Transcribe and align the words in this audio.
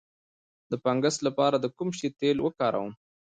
د 0.71 0.73
فنګس 0.83 1.15
لپاره 1.27 1.57
د 1.59 1.65
کوم 1.77 1.89
شي 1.97 2.07
تېل 2.19 2.37
وکاروم؟ 2.41 2.93